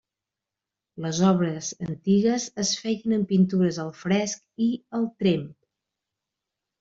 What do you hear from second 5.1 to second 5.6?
tremp.